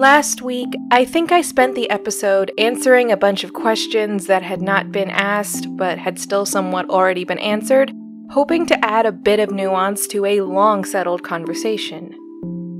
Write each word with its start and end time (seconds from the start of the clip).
Last 0.00 0.40
week, 0.40 0.74
I 0.90 1.04
think 1.04 1.30
I 1.30 1.42
spent 1.42 1.74
the 1.74 1.90
episode 1.90 2.52
answering 2.56 3.12
a 3.12 3.18
bunch 3.18 3.44
of 3.44 3.52
questions 3.52 4.28
that 4.28 4.42
had 4.42 4.62
not 4.62 4.90
been 4.90 5.10
asked 5.10 5.66
but 5.76 5.98
had 5.98 6.18
still 6.18 6.46
somewhat 6.46 6.88
already 6.88 7.24
been 7.24 7.38
answered, 7.38 7.92
hoping 8.30 8.64
to 8.64 8.82
add 8.82 9.04
a 9.04 9.12
bit 9.12 9.40
of 9.40 9.50
nuance 9.50 10.06
to 10.06 10.24
a 10.24 10.40
long 10.40 10.86
settled 10.86 11.22
conversation. 11.22 12.14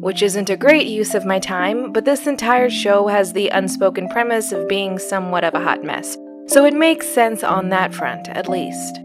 Which 0.00 0.22
isn't 0.22 0.48
a 0.48 0.56
great 0.56 0.86
use 0.86 1.14
of 1.14 1.26
my 1.26 1.38
time, 1.38 1.92
but 1.92 2.06
this 2.06 2.26
entire 2.26 2.70
show 2.70 3.08
has 3.08 3.34
the 3.34 3.50
unspoken 3.50 4.08
premise 4.08 4.50
of 4.50 4.66
being 4.66 4.98
somewhat 4.98 5.44
of 5.44 5.52
a 5.52 5.60
hot 5.60 5.84
mess, 5.84 6.16
so 6.46 6.64
it 6.64 6.72
makes 6.72 7.06
sense 7.06 7.44
on 7.44 7.68
that 7.68 7.94
front, 7.94 8.30
at 8.30 8.48
least. 8.48 8.98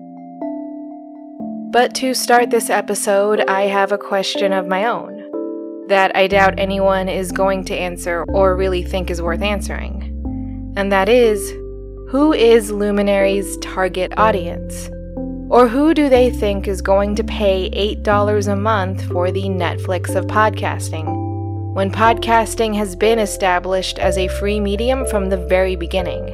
But 1.69 1.93
to 1.95 2.13
start 2.13 2.49
this 2.49 2.69
episode, 2.69 3.41
I 3.41 3.63
have 3.63 3.91
a 3.91 3.97
question 3.97 4.53
of 4.53 4.67
my 4.67 4.85
own 4.85 5.14
that 5.87 6.15
I 6.15 6.27
doubt 6.27 6.59
anyone 6.59 7.09
is 7.09 7.31
going 7.31 7.63
to 7.65 7.75
answer 7.75 8.25
or 8.29 8.55
really 8.55 8.83
think 8.83 9.09
is 9.09 9.21
worth 9.21 9.41
answering. 9.41 10.11
And 10.75 10.91
that 10.91 11.09
is 11.09 11.51
who 12.09 12.33
is 12.33 12.71
Luminary's 12.71 13.57
target 13.57 14.13
audience? 14.17 14.89
Or 15.49 15.67
who 15.67 15.93
do 15.93 16.09
they 16.09 16.31
think 16.31 16.67
is 16.67 16.81
going 16.81 17.15
to 17.15 17.23
pay 17.23 17.69
$8 18.03 18.51
a 18.51 18.55
month 18.55 19.05
for 19.07 19.31
the 19.31 19.43
Netflix 19.43 20.15
of 20.15 20.25
podcasting? 20.25 21.05
When 21.75 21.91
podcasting 21.91 22.75
has 22.75 22.95
been 22.95 23.19
established 23.19 23.99
as 23.99 24.17
a 24.17 24.27
free 24.39 24.59
medium 24.59 25.05
from 25.07 25.29
the 25.29 25.45
very 25.47 25.75
beginning. 25.75 26.25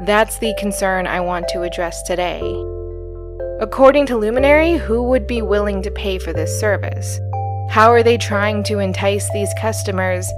That's 0.00 0.38
the 0.38 0.54
concern 0.58 1.06
I 1.06 1.20
want 1.20 1.46
to 1.48 1.62
address 1.62 2.02
today. 2.02 2.40
According 3.60 4.06
to 4.06 4.16
Luminary, 4.16 4.72
who 4.72 5.04
would 5.04 5.26
be 5.26 5.42
willing 5.42 5.82
to 5.82 5.90
pay 5.90 6.18
for 6.18 6.32
this 6.32 6.58
service? 6.58 7.20
How 7.70 7.90
are 7.90 8.02
they 8.02 8.18
trying 8.18 8.62
to 8.64 8.78
entice 8.78 9.30
these 9.32 9.52
customers? 9.60 10.30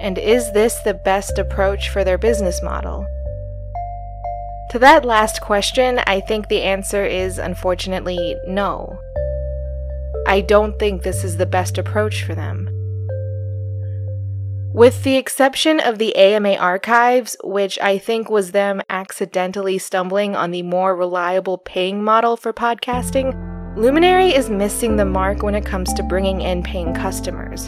And 0.00 0.16
is 0.16 0.52
this 0.52 0.78
the 0.80 0.94
best 0.94 1.38
approach 1.38 1.88
for 1.88 2.04
their 2.04 2.18
business 2.18 2.62
model? 2.62 3.06
To 4.70 4.78
that 4.78 5.04
last 5.04 5.40
question, 5.40 6.00
I 6.06 6.20
think 6.20 6.48
the 6.48 6.62
answer 6.62 7.04
is 7.04 7.38
unfortunately 7.38 8.36
no. 8.46 8.98
I 10.26 10.42
don't 10.42 10.78
think 10.78 11.02
this 11.02 11.24
is 11.24 11.38
the 11.38 11.46
best 11.46 11.78
approach 11.78 12.22
for 12.22 12.34
them. 12.34 12.68
With 14.74 15.02
the 15.02 15.16
exception 15.16 15.80
of 15.80 15.98
the 15.98 16.14
AM 16.14 16.44
archives, 16.44 17.36
which 17.42 17.78
I 17.80 17.96
think 17.96 18.28
was 18.28 18.52
them 18.52 18.82
accidentally 18.90 19.78
stumbling 19.78 20.36
on 20.36 20.50
the 20.50 20.62
more 20.62 20.94
reliable 20.94 21.56
paying 21.56 22.04
model 22.04 22.36
for 22.36 22.52
podcasting, 22.52 23.47
Luminary 23.78 24.34
is 24.34 24.50
missing 24.50 24.96
the 24.96 25.04
mark 25.04 25.44
when 25.44 25.54
it 25.54 25.64
comes 25.64 25.94
to 25.94 26.02
bringing 26.02 26.40
in 26.40 26.64
paying 26.64 26.92
customers. 26.94 27.66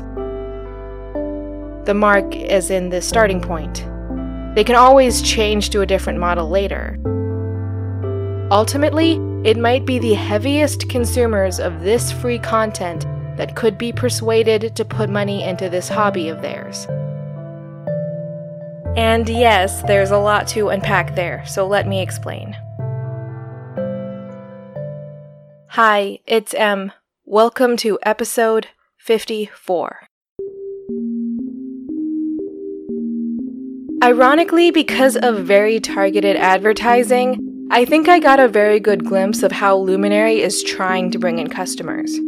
The 1.87 1.95
mark 1.95 2.35
is 2.35 2.69
in 2.69 2.89
the 2.89 3.01
starting 3.01 3.41
point. 3.41 3.87
They 4.57 4.65
can 4.65 4.75
always 4.75 5.23
change 5.23 5.71
to 5.71 5.83
a 5.83 5.87
different 5.87 6.19
model 6.19 6.49
later. 6.51 6.99
Ultimately, 8.51 9.21
it 9.45 9.57
might 9.57 9.87
be 9.87 10.01
the 10.01 10.15
heaviest 10.15 10.89
consumers 10.89 11.61
of 11.61 11.83
this 11.83 12.11
free 12.11 12.41
content 12.41 13.07
that 13.37 13.55
could 13.55 13.79
be 13.79 13.93
persuaded 13.93 14.75
to 14.75 14.85
put 14.85 15.11
money 15.11 15.45
into 15.45 15.69
this 15.69 15.89
hobby 15.89 16.29
of 16.29 16.43
theirs. 16.43 16.89
And 18.97 19.29
yes, 19.29 19.83
there's 19.83 20.11
a 20.11 20.19
lot 20.19 20.49
to 20.49 20.71
unpack 20.71 21.15
there, 21.15 21.47
so 21.47 21.69
let 21.69 21.87
me 21.87 22.03
explain. 22.03 22.57
Hi, 25.75 26.19
it's 26.27 26.53
M. 26.53 26.91
Welcome 27.25 27.77
to 27.77 27.97
episode 28.03 28.67
54. 28.99 30.09
Ironically, 34.03 34.73
because 34.73 35.17
of 35.17 35.45
very 35.45 35.79
targeted 35.79 36.35
advertising, 36.35 37.69
I 37.71 37.85
think 37.85 38.09
I 38.09 38.19
got 38.19 38.41
a 38.41 38.49
very 38.49 38.81
good 38.81 39.05
glimpse 39.05 39.45
of 39.45 39.53
how 39.53 39.77
Luminary 39.77 40.43
is 40.43 40.65
trying 40.65 41.13
to 41.13 41.21
bring 41.21 41.39
in 41.39 41.49
customers. 41.49 42.19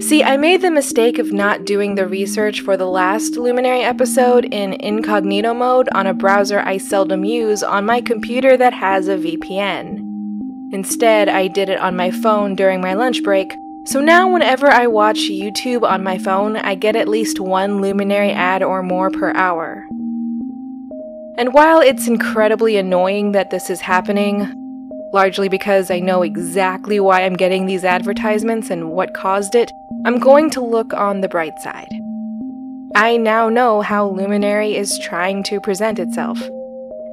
See, 0.00 0.24
I 0.24 0.38
made 0.38 0.62
the 0.62 0.70
mistake 0.70 1.18
of 1.18 1.30
not 1.30 1.66
doing 1.66 1.96
the 1.96 2.08
research 2.08 2.62
for 2.62 2.78
the 2.78 2.88
last 2.88 3.36
Luminary 3.36 3.82
episode 3.82 4.46
in 4.46 4.72
incognito 4.72 5.52
mode 5.52 5.90
on 5.94 6.06
a 6.06 6.14
browser 6.14 6.60
I 6.60 6.78
seldom 6.78 7.22
use 7.22 7.62
on 7.62 7.84
my 7.84 8.00
computer 8.00 8.56
that 8.56 8.72
has 8.72 9.08
a 9.08 9.18
VPN. 9.18 10.01
Instead, 10.72 11.28
I 11.28 11.48
did 11.48 11.68
it 11.68 11.78
on 11.78 11.96
my 11.96 12.10
phone 12.10 12.54
during 12.54 12.80
my 12.80 12.94
lunch 12.94 13.22
break, 13.22 13.52
so 13.84 14.00
now 14.00 14.32
whenever 14.32 14.68
I 14.68 14.86
watch 14.86 15.18
YouTube 15.18 15.82
on 15.82 16.02
my 16.02 16.16
phone, 16.16 16.56
I 16.56 16.74
get 16.74 16.96
at 16.96 17.08
least 17.08 17.38
one 17.38 17.82
Luminary 17.82 18.30
ad 18.30 18.62
or 18.62 18.82
more 18.82 19.10
per 19.10 19.32
hour. 19.34 19.84
And 21.36 21.52
while 21.52 21.80
it's 21.80 22.08
incredibly 22.08 22.76
annoying 22.76 23.32
that 23.32 23.50
this 23.50 23.68
is 23.68 23.80
happening, 23.82 24.48
largely 25.12 25.48
because 25.48 25.90
I 25.90 25.98
know 25.98 26.22
exactly 26.22 27.00
why 27.00 27.22
I'm 27.22 27.34
getting 27.34 27.66
these 27.66 27.84
advertisements 27.84 28.70
and 28.70 28.92
what 28.92 29.14
caused 29.14 29.54
it, 29.54 29.70
I'm 30.06 30.18
going 30.18 30.48
to 30.50 30.64
look 30.64 30.94
on 30.94 31.20
the 31.20 31.28
bright 31.28 31.58
side. 31.58 31.92
I 32.94 33.18
now 33.18 33.48
know 33.48 33.82
how 33.82 34.08
Luminary 34.08 34.74
is 34.74 34.98
trying 34.98 35.42
to 35.44 35.60
present 35.60 35.98
itself, 35.98 36.40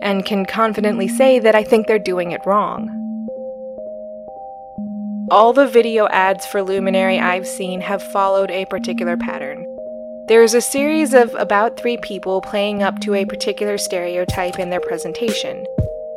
and 0.02 0.26
can 0.26 0.46
confidently 0.46 1.09
say 1.09 1.40
that 1.40 1.56
I 1.56 1.64
think 1.64 1.88
they're 1.88 2.00
doing 2.00 2.31
it 2.31 2.46
wrong. 2.46 2.96
All 5.31 5.53
the 5.53 5.67
video 5.67 6.07
ads 6.07 6.47
for 6.47 6.63
Luminary 6.63 7.19
I've 7.19 7.45
seen 7.45 7.81
have 7.81 8.01
followed 8.01 8.50
a 8.50 8.66
particular 8.66 9.16
pattern. 9.16 9.63
There 10.28 10.41
is 10.41 10.56
a 10.56 10.62
series 10.62 11.13
of 11.13 11.35
about 11.35 11.78
three 11.78 11.97
people 11.97 12.41
playing 12.41 12.81
up 12.81 13.00
to 13.01 13.13
a 13.13 13.25
particular 13.25 13.78
stereotype 13.78 14.57
in 14.57 14.72
their 14.72 14.79
presentation. 14.79 15.63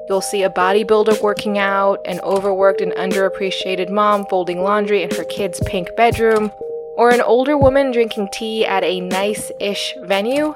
You'll 0.08 0.22
see 0.22 0.44
a 0.44 0.50
bodybuilder 0.50 1.20
working 1.20 1.58
out, 1.58 1.98
an 2.06 2.20
overworked 2.20 2.80
and 2.80 2.92
underappreciated 2.92 3.90
mom 3.90 4.24
folding 4.30 4.62
laundry 4.62 5.02
in 5.02 5.10
her 5.10 5.24
kid's 5.24 5.60
pink 5.66 5.94
bedroom, 5.94 6.50
or 6.96 7.10
an 7.10 7.20
older 7.20 7.58
woman 7.58 7.92
drinking 7.92 8.30
tea 8.32 8.64
at 8.64 8.82
a 8.82 9.00
nice 9.00 9.52
ish 9.60 9.94
venue. 10.04 10.54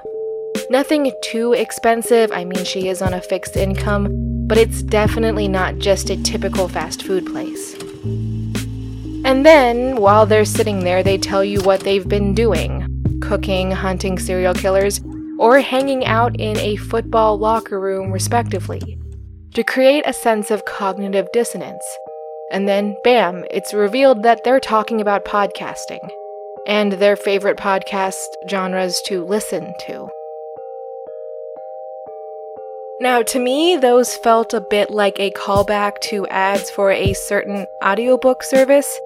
Nothing 0.71 1.13
too 1.23 1.53
expensive, 1.53 2.33
I 2.33 2.47
mean, 2.47 2.65
she 2.65 2.89
is 2.89 3.03
on 3.03 3.13
a 3.13 3.21
fixed 3.21 3.57
income, 3.57 4.09
but 4.47 4.57
it's 4.57 4.83
definitely 4.83 5.47
not 5.47 5.77
just 5.77 6.09
a 6.09 6.23
typical 6.23 6.69
fast 6.69 7.03
food 7.03 7.27
place. 7.27 7.77
And 9.27 9.45
then, 9.45 9.97
while 9.97 10.25
they're 10.25 10.45
sitting 10.45 10.85
there, 10.85 11.03
they 11.03 11.19
tell 11.19 11.43
you 11.43 11.61
what 11.63 11.81
they've 11.81 12.09
been 12.09 12.33
doing 12.33 13.19
cooking, 13.21 13.73
hunting 13.73 14.21
serial 14.21 14.55
killers, 14.55 15.01
or 15.41 15.59
hanging 15.59 16.05
out 16.05 16.39
in 16.39 16.57
a 16.59 16.77
football 16.77 17.37
locker 17.37 17.81
room, 17.81 18.13
respectively, 18.13 18.97
to 19.53 19.65
create 19.65 20.05
a 20.07 20.13
sense 20.13 20.53
of 20.53 20.65
cognitive 20.65 21.27
dissonance. 21.33 21.85
And 22.53 22.69
then, 22.69 22.95
bam, 23.03 23.45
it's 23.51 23.75
revealed 23.75 24.23
that 24.23 24.45
they're 24.45 24.61
talking 24.61 25.01
about 25.01 25.25
podcasting 25.25 26.09
and 26.65 26.93
their 26.93 27.17
favorite 27.17 27.57
podcast 27.57 28.29
genres 28.49 29.03
to 29.07 29.25
listen 29.25 29.75
to. 29.89 30.09
Now, 33.01 33.23
to 33.23 33.41
me, 33.41 33.77
those 33.77 34.15
felt 34.15 34.55
a 34.55 34.61
bit 34.61 34.89
like 34.89 35.19
a 35.19 35.33
callback 35.33 35.99
to 36.03 36.29
ads 36.29 36.71
for 36.71 36.93
a 36.93 37.13
certain 37.13 37.67
audiobook 37.83 38.45
service 38.45 39.01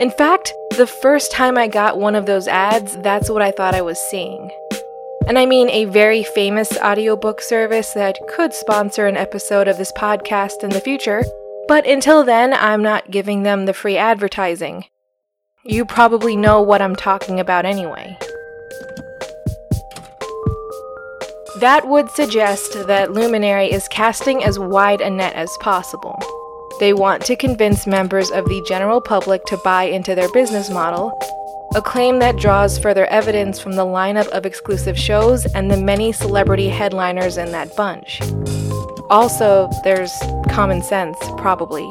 in 0.00 0.10
fact, 0.10 0.52
the 0.76 0.86
first 0.86 1.30
time 1.32 1.56
I 1.56 1.68
got 1.68 1.98
one 1.98 2.14
of 2.14 2.26
those 2.26 2.48
ads, 2.48 2.96
that's 2.98 3.30
what 3.30 3.42
I 3.42 3.50
thought 3.50 3.74
I 3.74 3.82
was 3.82 3.98
seeing. 3.98 4.50
And 5.28 5.38
I 5.38 5.46
mean 5.46 5.70
a 5.70 5.84
very 5.84 6.24
famous 6.24 6.76
audiobook 6.78 7.40
service 7.40 7.92
that 7.92 8.18
could 8.28 8.52
sponsor 8.52 9.06
an 9.06 9.16
episode 9.16 9.68
of 9.68 9.78
this 9.78 9.92
podcast 9.92 10.64
in 10.64 10.70
the 10.70 10.80
future, 10.80 11.22
but 11.68 11.86
until 11.86 12.24
then, 12.24 12.52
I'm 12.52 12.82
not 12.82 13.10
giving 13.10 13.44
them 13.44 13.66
the 13.66 13.72
free 13.72 13.96
advertising. 13.96 14.86
You 15.64 15.84
probably 15.84 16.34
know 16.34 16.60
what 16.60 16.82
I'm 16.82 16.96
talking 16.96 17.38
about 17.38 17.64
anyway. 17.64 18.18
That 21.60 21.86
would 21.86 22.10
suggest 22.10 22.88
that 22.88 23.12
Luminary 23.12 23.70
is 23.70 23.86
casting 23.86 24.42
as 24.42 24.58
wide 24.58 25.00
a 25.00 25.08
net 25.08 25.34
as 25.34 25.56
possible. 25.60 26.18
They 26.82 26.92
want 26.92 27.24
to 27.26 27.36
convince 27.36 27.86
members 27.86 28.32
of 28.32 28.46
the 28.46 28.60
general 28.66 29.00
public 29.00 29.44
to 29.44 29.56
buy 29.58 29.84
into 29.84 30.16
their 30.16 30.28
business 30.32 30.68
model, 30.68 31.16
a 31.76 31.80
claim 31.80 32.18
that 32.18 32.38
draws 32.38 32.76
further 32.76 33.06
evidence 33.06 33.60
from 33.60 33.76
the 33.76 33.86
lineup 33.86 34.26
of 34.30 34.44
exclusive 34.44 34.98
shows 34.98 35.46
and 35.54 35.70
the 35.70 35.76
many 35.76 36.10
celebrity 36.10 36.68
headliners 36.68 37.36
in 37.36 37.52
that 37.52 37.76
bunch. 37.76 38.20
Also, 39.10 39.70
there's 39.84 40.10
common 40.48 40.82
sense, 40.82 41.16
probably. 41.36 41.88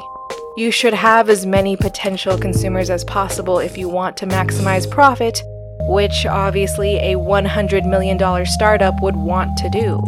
You 0.58 0.72
should 0.72 0.94
have 0.94 1.30
as 1.30 1.46
many 1.46 1.78
potential 1.78 2.38
consumers 2.38 2.90
as 2.90 3.06
possible 3.06 3.60
if 3.60 3.78
you 3.78 3.88
want 3.88 4.18
to 4.18 4.28
maximize 4.28 4.92
profit, 4.92 5.42
which 5.84 6.26
obviously 6.26 6.98
a 6.98 7.16
$100 7.16 7.90
million 7.90 8.46
startup 8.46 9.02
would 9.02 9.16
want 9.16 9.58
to 9.60 9.70
do. 9.70 10.04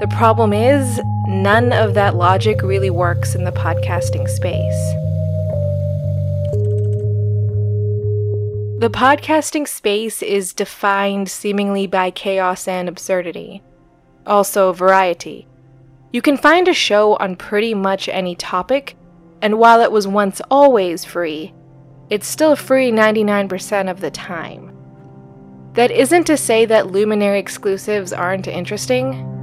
The 0.00 0.08
problem 0.08 0.52
is, 0.52 1.00
none 1.26 1.72
of 1.72 1.94
that 1.94 2.16
logic 2.16 2.62
really 2.62 2.90
works 2.90 3.34
in 3.34 3.44
the 3.44 3.52
podcasting 3.52 4.28
space. 4.28 4.94
The 8.80 8.90
podcasting 8.90 9.66
space 9.66 10.22
is 10.22 10.52
defined 10.52 11.30
seemingly 11.30 11.86
by 11.86 12.10
chaos 12.10 12.68
and 12.68 12.88
absurdity. 12.88 13.62
Also, 14.26 14.72
variety. 14.72 15.46
You 16.12 16.20
can 16.20 16.36
find 16.36 16.68
a 16.68 16.74
show 16.74 17.16
on 17.16 17.36
pretty 17.36 17.72
much 17.72 18.08
any 18.08 18.36
topic, 18.36 18.94
and 19.40 19.58
while 19.58 19.80
it 19.80 19.90
was 19.90 20.06
once 20.06 20.42
always 20.50 21.04
free, 21.04 21.54
it's 22.10 22.26
still 22.26 22.56
free 22.56 22.92
99% 22.92 23.90
of 23.90 24.00
the 24.00 24.10
time. 24.10 24.70
That 25.72 25.90
isn't 25.90 26.24
to 26.24 26.36
say 26.36 26.66
that 26.66 26.92
Luminary 26.92 27.38
exclusives 27.38 28.12
aren't 28.12 28.46
interesting. 28.46 29.33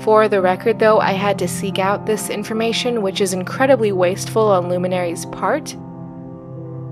For 0.00 0.28
the 0.28 0.40
record, 0.40 0.78
though, 0.78 1.00
I 1.00 1.12
had 1.12 1.38
to 1.38 1.48
seek 1.48 1.78
out 1.78 2.06
this 2.06 2.30
information, 2.30 3.02
which 3.02 3.20
is 3.20 3.32
incredibly 3.32 3.92
wasteful 3.92 4.48
on 4.48 4.68
Luminary's 4.68 5.26
part 5.26 5.74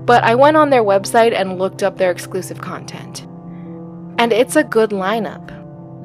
but 0.05 0.23
I 0.23 0.35
went 0.35 0.55
on 0.55 0.69
their 0.69 0.83
website 0.83 1.33
and 1.33 1.57
looked 1.57 1.81
up 1.81 1.97
their 1.97 2.11
exclusive 2.11 2.61
content. 2.61 3.21
And 4.19 4.31
it's 4.31 4.55
a 4.55 4.63
good 4.63 4.91
lineup. 4.91 5.51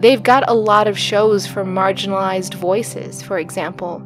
They've 0.01 0.23
got 0.23 0.49
a 0.49 0.55
lot 0.55 0.89
of 0.89 0.99
shows 0.99 1.47
from 1.47 1.75
marginalized 1.75 2.55
voices, 2.55 3.23
for 3.23 3.39
example. 3.39 4.03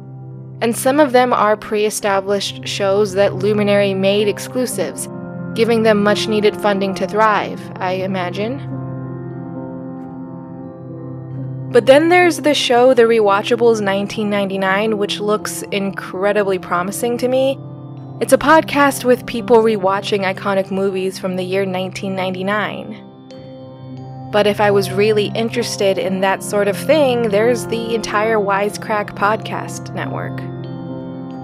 And 0.61 0.75
some 0.75 0.99
of 0.99 1.13
them 1.13 1.31
are 1.31 1.55
pre 1.55 1.85
established 1.85 2.67
shows 2.67 3.13
that 3.13 3.35
Luminary 3.35 3.93
made 3.93 4.27
exclusives, 4.27 5.07
giving 5.53 5.83
them 5.83 6.03
much 6.03 6.27
needed 6.27 6.59
funding 6.61 6.93
to 6.95 7.07
thrive, 7.07 7.61
I 7.77 7.93
imagine. 7.93 8.59
But 11.75 11.85
then 11.87 12.07
there's 12.07 12.37
the 12.37 12.53
show 12.53 12.93
The 12.93 13.03
Rewatchables 13.03 13.83
1999, 13.83 14.97
which 14.97 15.19
looks 15.19 15.61
incredibly 15.73 16.57
promising 16.57 17.17
to 17.17 17.27
me 17.27 17.59
it's 18.21 18.31
a 18.31 18.37
podcast 18.37 19.03
with 19.03 19.25
people 19.25 19.57
rewatching 19.57 20.21
iconic 20.21 20.71
movies 20.71 21.19
from 21.19 21.35
the 21.35 21.43
year 21.43 21.65
1999. 21.65 24.31
But 24.31 24.47
if 24.47 24.61
I 24.61 24.71
was 24.71 24.89
really 24.89 25.33
interested 25.35 25.97
in 25.97 26.21
that 26.21 26.43
sort 26.43 26.69
of 26.69 26.77
thing, 26.77 27.23
there's 27.23 27.67
the 27.67 27.93
entire 27.93 28.37
Wisecrack 28.37 29.07
podcast 29.07 29.93
network. 29.93 30.39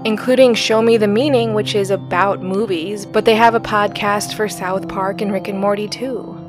Including 0.06 0.54
Show 0.54 0.80
Me 0.80 0.96
the 0.96 1.08
Meaning, 1.08 1.52
which 1.52 1.74
is 1.74 1.90
about 1.90 2.40
movies, 2.40 3.04
but 3.04 3.26
they 3.26 3.34
have 3.34 3.54
a 3.54 3.60
podcast 3.60 4.32
for 4.32 4.48
South 4.48 4.88
Park 4.88 5.20
and 5.20 5.30
Rick 5.30 5.48
and 5.48 5.58
Morty 5.58 5.88
too. 5.88 6.41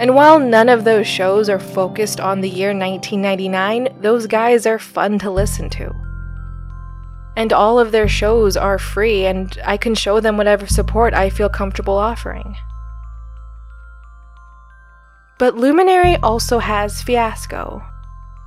And 0.00 0.14
while 0.14 0.38
none 0.38 0.68
of 0.68 0.84
those 0.84 1.06
shows 1.06 1.48
are 1.48 1.58
focused 1.58 2.20
on 2.20 2.40
the 2.40 2.48
year 2.48 2.68
1999, 2.68 4.00
those 4.00 4.26
guys 4.26 4.66
are 4.66 4.78
fun 4.78 5.18
to 5.20 5.30
listen 5.30 5.68
to 5.70 5.92
and 7.38 7.52
all 7.52 7.78
of 7.78 7.92
their 7.92 8.08
shows 8.08 8.56
are 8.56 8.80
free, 8.80 9.24
and 9.24 9.60
I 9.64 9.76
can 9.76 9.94
show 9.94 10.18
them 10.18 10.36
whatever 10.36 10.66
support 10.66 11.14
I 11.14 11.30
feel 11.30 11.48
comfortable 11.48 11.96
offering. 11.96 12.56
But 15.38 15.54
Luminary 15.54 16.16
also 16.16 16.58
has 16.58 17.00
Fiasco, 17.00 17.80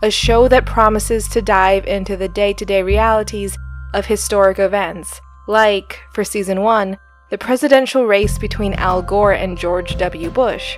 a 0.04 0.12
show 0.12 0.50
that 0.50 0.66
promises 0.66 1.30
to 1.30 1.42
dive 1.42 1.86
into 1.88 2.18
the 2.18 2.28
day 2.28 2.52
to 2.52 2.66
day 2.66 2.84
realities 2.84 3.58
of 3.94 4.08
historic 4.08 4.60
events, 4.60 5.22
like, 5.48 6.02
for 6.12 6.26
season 6.26 6.60
1, 6.60 6.98
the 7.30 7.38
presidential 7.38 8.06
race 8.06 8.38
between 8.38 8.74
Al 8.74 9.02
Gore 9.02 9.32
and 9.32 9.58
George 9.58 9.98
W. 10.00 10.30
Bush, 10.30 10.78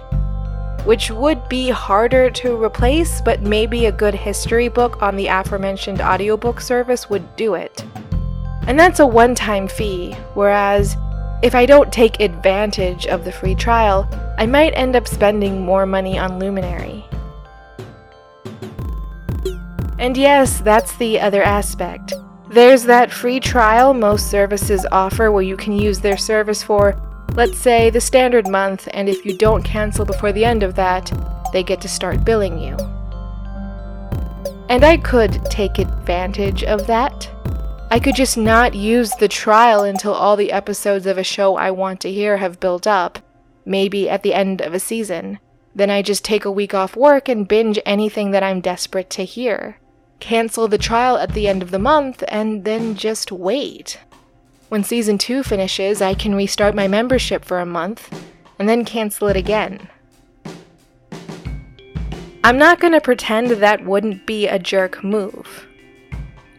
which 0.85 1.11
would 1.11 1.47
be 1.49 1.69
harder 1.69 2.29
to 2.29 2.61
replace, 2.61 3.21
but 3.21 3.41
maybe 3.41 3.85
a 3.85 3.91
good 3.91 4.13
history 4.13 4.67
book 4.67 5.01
on 5.01 5.15
the 5.15 5.27
aforementioned 5.27 6.01
audiobook 6.01 6.59
service 6.59 7.09
would 7.09 7.35
do 7.35 7.53
it. 7.55 7.85
And 8.67 8.79
that's 8.79 8.99
a 8.99 9.07
one 9.07 9.35
time 9.35 9.67
fee, 9.67 10.13
whereas 10.33 10.95
if 11.41 11.55
I 11.55 11.65
don't 11.65 11.91
take 11.91 12.19
advantage 12.19 13.07
of 13.07 13.25
the 13.25 13.31
free 13.31 13.55
trial, 13.55 14.07
I 14.37 14.45
might 14.45 14.71
end 14.71 14.95
up 14.95 15.07
spending 15.07 15.61
more 15.61 15.85
money 15.85 16.17
on 16.17 16.39
Luminary. 16.39 17.05
And 19.99 20.17
yes, 20.17 20.59
that's 20.59 20.95
the 20.97 21.19
other 21.19 21.43
aspect. 21.43 22.13
There's 22.49 22.83
that 22.83 23.11
free 23.11 23.39
trial 23.39 23.93
most 23.93 24.29
services 24.29 24.85
offer 24.91 25.31
where 25.31 25.43
you 25.43 25.57
can 25.57 25.73
use 25.73 25.99
their 25.99 26.17
service 26.17 26.61
for, 26.61 26.95
let's 27.35 27.57
say, 27.57 27.89
the 27.89 28.01
standard 28.01 28.47
month, 28.47 28.87
and 28.93 29.09
if 29.09 29.25
you 29.25 29.35
don't 29.37 29.63
cancel 29.63 30.05
before 30.05 30.31
the 30.31 30.45
end 30.45 30.63
of 30.63 30.75
that, 30.75 31.11
they 31.51 31.63
get 31.63 31.81
to 31.81 31.89
start 31.89 32.23
billing 32.23 32.59
you. 32.59 32.77
And 34.69 34.83
I 34.83 34.97
could 34.97 35.43
take 35.45 35.79
advantage 35.79 36.63
of 36.63 36.87
that. 36.87 37.29
I 37.91 37.99
could 37.99 38.15
just 38.15 38.37
not 38.37 38.73
use 38.73 39.11
the 39.11 39.27
trial 39.27 39.83
until 39.83 40.13
all 40.13 40.35
the 40.35 40.51
episodes 40.51 41.05
of 41.05 41.17
a 41.17 41.23
show 41.23 41.57
I 41.57 41.69
want 41.71 41.99
to 42.01 42.11
hear 42.11 42.37
have 42.37 42.59
built 42.59 42.87
up, 42.87 43.19
maybe 43.65 44.09
at 44.09 44.23
the 44.23 44.33
end 44.33 44.61
of 44.61 44.73
a 44.73 44.79
season. 44.79 45.39
Then 45.75 45.89
I 45.89 46.01
just 46.01 46.23
take 46.23 46.45
a 46.45 46.51
week 46.51 46.73
off 46.73 46.95
work 46.95 47.27
and 47.27 47.47
binge 47.47 47.79
anything 47.85 48.31
that 48.31 48.43
I'm 48.43 48.61
desperate 48.61 49.09
to 49.11 49.25
hear. 49.25 49.77
Cancel 50.19 50.67
the 50.67 50.77
trial 50.77 51.17
at 51.17 51.33
the 51.33 51.47
end 51.47 51.61
of 51.61 51.71
the 51.71 51.79
month 51.79 52.23
and 52.27 52.63
then 52.63 52.95
just 52.95 53.31
wait. 53.31 53.99
When 54.73 54.83
season 54.83 55.19
2 55.19 55.43
finishes, 55.43 56.01
I 56.01 56.15
can 56.15 56.33
restart 56.33 56.73
my 56.73 56.87
membership 56.87 57.45
for 57.45 57.59
a 57.59 57.65
month 57.65 58.09
and 58.57 58.67
then 58.67 58.85
cancel 58.85 59.27
it 59.27 59.37
again. 59.37 59.87
I'm 62.43 62.57
not 62.57 62.79
going 62.79 62.93
to 62.93 62.99
pretend 62.99 63.51
that 63.51 63.85
wouldn't 63.85 64.25
be 64.25 64.47
a 64.47 64.57
jerk 64.57 65.03
move. 65.03 65.67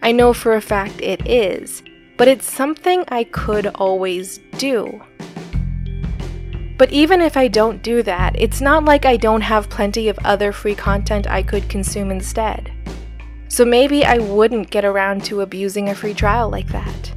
I 0.00 0.12
know 0.12 0.32
for 0.32 0.54
a 0.54 0.60
fact 0.60 1.00
it 1.00 1.28
is, 1.28 1.82
but 2.16 2.28
it's 2.28 2.48
something 2.48 3.02
I 3.08 3.24
could 3.24 3.66
always 3.74 4.38
do. 4.58 5.02
But 6.78 6.92
even 6.92 7.20
if 7.20 7.36
I 7.36 7.48
don't 7.48 7.82
do 7.82 8.00
that, 8.04 8.36
it's 8.40 8.60
not 8.60 8.84
like 8.84 9.04
I 9.04 9.16
don't 9.16 9.40
have 9.40 9.68
plenty 9.68 10.08
of 10.08 10.20
other 10.24 10.52
free 10.52 10.76
content 10.76 11.26
I 11.28 11.42
could 11.42 11.68
consume 11.68 12.12
instead. 12.12 12.70
So 13.48 13.64
maybe 13.64 14.04
I 14.04 14.18
wouldn't 14.18 14.70
get 14.70 14.84
around 14.84 15.24
to 15.24 15.40
abusing 15.40 15.88
a 15.88 15.96
free 15.96 16.14
trial 16.14 16.48
like 16.48 16.68
that, 16.68 17.12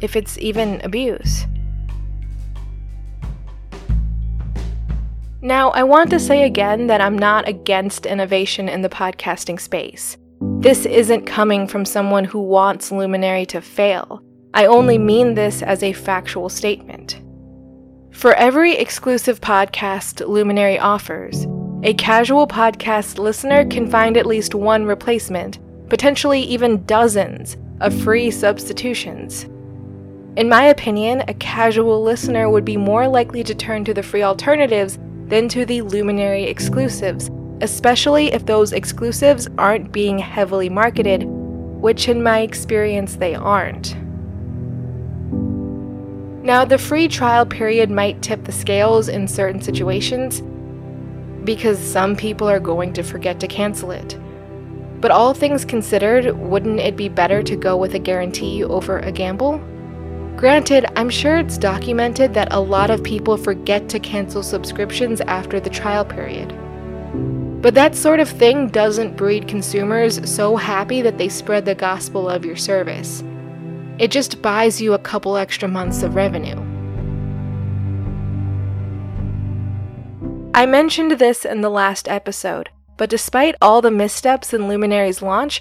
if 0.00 0.16
it's 0.16 0.38
even 0.38 0.80
abuse. 0.82 1.46
Now, 5.42 5.70
I 5.70 5.84
want 5.84 6.10
to 6.10 6.20
say 6.20 6.42
again 6.42 6.86
that 6.88 7.00
I'm 7.00 7.16
not 7.16 7.48
against 7.48 8.04
innovation 8.04 8.68
in 8.68 8.82
the 8.82 8.90
podcasting 8.90 9.58
space. 9.58 10.18
This 10.58 10.84
isn't 10.84 11.24
coming 11.24 11.66
from 11.66 11.86
someone 11.86 12.24
who 12.24 12.40
wants 12.40 12.92
Luminary 12.92 13.46
to 13.46 13.62
fail. 13.62 14.22
I 14.52 14.66
only 14.66 14.98
mean 14.98 15.34
this 15.34 15.62
as 15.62 15.82
a 15.82 15.94
factual 15.94 16.50
statement. 16.50 17.22
For 18.12 18.34
every 18.34 18.74
exclusive 18.74 19.40
podcast 19.40 20.26
Luminary 20.28 20.78
offers, 20.78 21.46
a 21.82 21.94
casual 21.94 22.46
podcast 22.46 23.18
listener 23.18 23.64
can 23.64 23.90
find 23.90 24.18
at 24.18 24.26
least 24.26 24.54
one 24.54 24.84
replacement, 24.84 25.58
potentially 25.88 26.42
even 26.42 26.84
dozens, 26.84 27.56
of 27.80 27.98
free 28.02 28.30
substitutions. 28.30 29.46
In 30.36 30.48
my 30.48 30.64
opinion, 30.64 31.24
a 31.28 31.34
casual 31.34 32.02
listener 32.02 32.48
would 32.48 32.64
be 32.64 32.76
more 32.76 33.08
likely 33.08 33.42
to 33.44 33.54
turn 33.54 33.84
to 33.84 33.94
the 33.94 34.02
free 34.02 34.22
alternatives 34.22 34.98
than 35.26 35.48
to 35.48 35.64
the 35.66 35.82
Luminary 35.82 36.44
exclusives 36.44 37.30
especially 37.60 38.32
if 38.32 38.46
those 38.46 38.72
exclusives 38.72 39.48
aren't 39.58 39.92
being 39.92 40.18
heavily 40.18 40.68
marketed, 40.68 41.24
which 41.24 42.08
in 42.08 42.22
my 42.22 42.40
experience 42.40 43.16
they 43.16 43.34
aren't. 43.34 43.96
Now, 46.42 46.64
the 46.64 46.78
free 46.78 47.06
trial 47.06 47.44
period 47.44 47.90
might 47.90 48.22
tip 48.22 48.44
the 48.44 48.52
scales 48.52 49.08
in 49.08 49.28
certain 49.28 49.60
situations 49.60 50.42
because 51.44 51.78
some 51.78 52.16
people 52.16 52.48
are 52.48 52.60
going 52.60 52.92
to 52.94 53.02
forget 53.02 53.38
to 53.40 53.46
cancel 53.46 53.90
it. 53.90 54.18
But 55.00 55.10
all 55.10 55.32
things 55.32 55.64
considered, 55.64 56.36
wouldn't 56.36 56.80
it 56.80 56.96
be 56.96 57.08
better 57.08 57.42
to 57.42 57.56
go 57.56 57.76
with 57.76 57.94
a 57.94 57.98
guarantee 57.98 58.64
over 58.64 58.98
a 58.98 59.12
gamble? 59.12 59.60
Granted, 60.40 60.86
I'm 60.96 61.10
sure 61.10 61.36
it's 61.36 61.58
documented 61.58 62.32
that 62.32 62.50
a 62.50 62.58
lot 62.58 62.88
of 62.88 63.04
people 63.04 63.36
forget 63.36 63.90
to 63.90 64.00
cancel 64.00 64.42
subscriptions 64.42 65.20
after 65.20 65.60
the 65.60 65.68
trial 65.68 66.02
period. 66.02 66.48
But 67.60 67.74
that 67.74 67.94
sort 67.94 68.20
of 68.20 68.28
thing 68.30 68.68
doesn't 68.68 69.18
breed 69.18 69.46
consumers 69.46 70.18
so 70.26 70.56
happy 70.56 71.02
that 71.02 71.18
they 71.18 71.28
spread 71.28 71.66
the 71.66 71.74
gospel 71.74 72.26
of 72.26 72.46
your 72.46 72.56
service. 72.56 73.22
It 73.98 74.10
just 74.10 74.40
buys 74.40 74.80
you 74.80 74.94
a 74.94 74.98
couple 74.98 75.36
extra 75.36 75.68
months 75.68 76.02
of 76.02 76.14
revenue. 76.14 76.56
I 80.54 80.64
mentioned 80.64 81.12
this 81.18 81.44
in 81.44 81.60
the 81.60 81.68
last 81.68 82.08
episode, 82.08 82.70
but 82.96 83.10
despite 83.10 83.56
all 83.60 83.82
the 83.82 83.90
missteps 83.90 84.54
in 84.54 84.68
Luminary's 84.68 85.20
launch, 85.20 85.60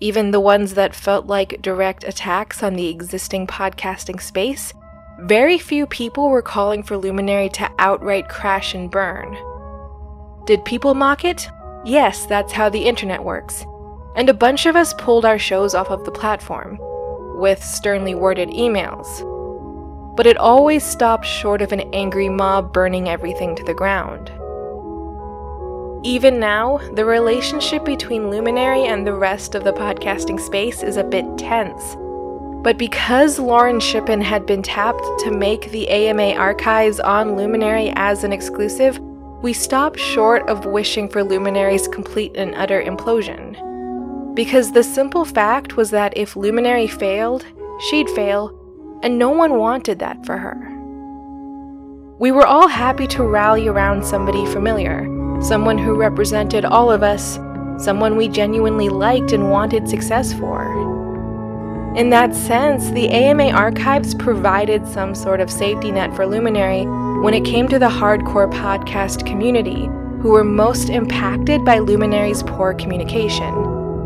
even 0.00 0.30
the 0.30 0.40
ones 0.40 0.74
that 0.74 0.94
felt 0.94 1.26
like 1.26 1.62
direct 1.62 2.04
attacks 2.04 2.62
on 2.62 2.74
the 2.74 2.88
existing 2.88 3.46
podcasting 3.46 4.20
space, 4.20 4.72
very 5.20 5.58
few 5.58 5.86
people 5.86 6.28
were 6.28 6.42
calling 6.42 6.82
for 6.82 6.96
Luminary 6.98 7.48
to 7.50 7.70
outright 7.78 8.28
crash 8.28 8.74
and 8.74 8.90
burn. 8.90 9.36
Did 10.46 10.64
people 10.64 10.94
mock 10.94 11.24
it? 11.24 11.48
Yes, 11.84 12.26
that's 12.26 12.52
how 12.52 12.68
the 12.68 12.84
internet 12.84 13.24
works. 13.24 13.64
And 14.16 14.28
a 14.28 14.34
bunch 14.34 14.66
of 14.66 14.76
us 14.76 14.92
pulled 14.94 15.24
our 15.24 15.38
shows 15.38 15.74
off 15.74 15.88
of 15.88 16.04
the 16.04 16.10
platform, 16.10 16.78
with 17.38 17.62
sternly 17.62 18.14
worded 18.14 18.48
emails. 18.50 19.06
but 20.16 20.26
it 20.26 20.38
always 20.38 20.82
stopped 20.82 21.26
short 21.26 21.60
of 21.60 21.72
an 21.72 21.82
angry 21.92 22.28
mob 22.28 22.72
burning 22.72 23.08
everything 23.08 23.54
to 23.54 23.62
the 23.64 23.74
ground. 23.74 24.32
Even 26.02 26.38
now, 26.38 26.78
the 26.94 27.04
relationship 27.04 27.84
between 27.84 28.30
Luminary 28.30 28.84
and 28.84 29.06
the 29.06 29.14
rest 29.14 29.54
of 29.54 29.64
the 29.64 29.72
podcasting 29.72 30.40
space 30.40 30.82
is 30.82 30.96
a 30.96 31.04
bit 31.04 31.24
tense. 31.36 31.96
But 32.62 32.78
because 32.78 33.38
Lauren 33.38 33.80
Shippen 33.80 34.20
had 34.20 34.46
been 34.46 34.62
tapped 34.62 35.04
to 35.20 35.30
make 35.30 35.70
the 35.70 35.88
AM 35.88 36.18
archives 36.18 37.00
on 37.00 37.36
Luminary 37.36 37.92
as 37.96 38.24
an 38.24 38.32
exclusive, 38.32 38.98
we 39.42 39.52
stopped 39.52 39.98
short 39.98 40.48
of 40.48 40.66
wishing 40.66 41.08
for 41.08 41.22
Luminary's 41.22 41.88
complete 41.88 42.32
and 42.36 42.54
utter 42.54 42.82
implosion. 42.82 43.54
Because 44.34 44.72
the 44.72 44.82
simple 44.82 45.24
fact 45.24 45.76
was 45.76 45.90
that 45.90 46.16
if 46.16 46.36
Luminary 46.36 46.88
failed, 46.88 47.46
she'd 47.88 48.10
fail, 48.10 48.52
and 49.02 49.18
no 49.18 49.30
one 49.30 49.58
wanted 49.58 49.98
that 50.00 50.26
for 50.26 50.36
her. 50.36 50.72
We 52.18 52.32
were 52.32 52.46
all 52.46 52.68
happy 52.68 53.06
to 53.08 53.22
rally 53.22 53.68
around 53.68 54.04
somebody 54.04 54.44
familiar, 54.46 55.06
someone 55.42 55.78
who 55.78 55.94
represented 55.94 56.64
all 56.64 56.90
of 56.90 57.02
us, 57.02 57.38
someone 57.82 58.16
we 58.16 58.28
genuinely 58.28 58.88
liked 58.88 59.32
and 59.32 59.50
wanted 59.50 59.88
success 59.88 60.32
for. 60.32 60.86
In 61.96 62.10
that 62.10 62.34
sense, 62.34 62.90
the 62.90 63.08
AM 63.08 63.40
archives 63.40 64.14
provided 64.14 64.86
some 64.86 65.14
sort 65.14 65.40
of 65.40 65.50
safety 65.50 65.90
net 65.90 66.14
for 66.14 66.26
Luminary 66.26 66.84
when 67.22 67.32
it 67.32 67.44
came 67.44 67.68
to 67.68 67.78
the 67.78 67.88
hardcore 67.88 68.52
podcast 68.52 69.26
community, 69.26 69.86
who 70.20 70.32
were 70.32 70.44
most 70.44 70.90
impacted 70.90 71.64
by 71.64 71.78
Luminary's 71.78 72.42
poor 72.42 72.74
communication. 72.74 73.54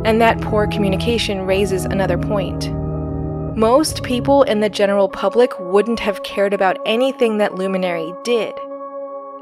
And 0.04 0.20
that 0.20 0.40
poor 0.40 0.68
communication 0.68 1.42
raises 1.42 1.84
another 1.84 2.16
point. 2.16 2.72
Most 3.56 4.04
people 4.04 4.44
in 4.44 4.60
the 4.60 4.70
general 4.70 5.08
public 5.08 5.52
wouldn't 5.58 5.99
have 5.99 6.22
cared 6.22 6.54
about 6.54 6.78
anything 6.87 7.38
that 7.38 7.56
Luminary 7.56 8.14
did. 8.22 8.54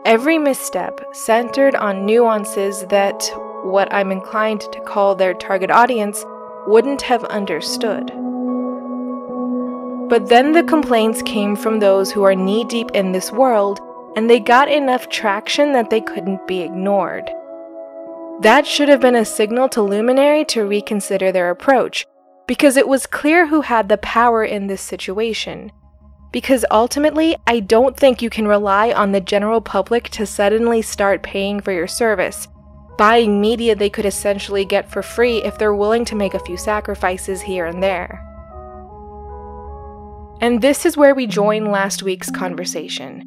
Every 0.04 0.38
misstep 0.38 1.00
centered 1.12 1.74
on 1.74 2.06
nuances 2.06 2.86
that 2.86 3.30
what 3.64 3.92
I'm 3.92 4.10
inclined 4.12 4.60
to 4.60 4.80
call 4.80 5.14
their 5.14 5.34
target 5.34 5.70
audience 5.70 6.24
wouldn't 6.66 7.02
have 7.02 7.24
understood. 7.24 8.06
But 10.08 10.28
then 10.28 10.52
the 10.52 10.62
complaints 10.62 11.20
came 11.22 11.56
from 11.56 11.80
those 11.80 12.10
who 12.10 12.22
are 12.22 12.34
knee 12.34 12.64
deep 12.64 12.90
in 12.94 13.12
this 13.12 13.30
world, 13.30 13.80
and 14.16 14.30
they 14.30 14.40
got 14.40 14.70
enough 14.70 15.08
traction 15.08 15.72
that 15.72 15.90
they 15.90 16.00
couldn't 16.00 16.46
be 16.46 16.62
ignored. 16.62 17.30
That 18.40 18.66
should 18.66 18.88
have 18.88 19.00
been 19.00 19.16
a 19.16 19.24
signal 19.24 19.68
to 19.70 19.82
Luminary 19.82 20.44
to 20.46 20.64
reconsider 20.64 21.32
their 21.32 21.50
approach 21.50 22.06
because 22.46 22.76
it 22.76 22.88
was 22.88 23.06
clear 23.06 23.48
who 23.48 23.60
had 23.60 23.88
the 23.88 23.98
power 23.98 24.44
in 24.44 24.68
this 24.68 24.80
situation. 24.80 25.72
Because 26.38 26.64
ultimately, 26.70 27.34
I 27.48 27.58
don't 27.58 27.96
think 27.96 28.22
you 28.22 28.30
can 28.30 28.46
rely 28.46 28.92
on 28.92 29.10
the 29.10 29.20
general 29.20 29.60
public 29.60 30.08
to 30.10 30.24
suddenly 30.24 30.82
start 30.82 31.24
paying 31.24 31.58
for 31.58 31.72
your 31.72 31.88
service, 31.88 32.46
buying 32.96 33.40
media 33.40 33.74
they 33.74 33.90
could 33.90 34.04
essentially 34.04 34.64
get 34.64 34.88
for 34.88 35.02
free 35.02 35.42
if 35.42 35.58
they're 35.58 35.74
willing 35.74 36.04
to 36.04 36.14
make 36.14 36.34
a 36.34 36.44
few 36.44 36.56
sacrifices 36.56 37.42
here 37.42 37.66
and 37.66 37.82
there. 37.82 38.24
And 40.40 40.62
this 40.62 40.86
is 40.86 40.96
where 40.96 41.12
we 41.12 41.26
join 41.26 41.72
last 41.72 42.04
week's 42.04 42.30
conversation. 42.30 43.24